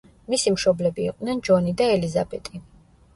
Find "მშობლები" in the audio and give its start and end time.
0.53-1.05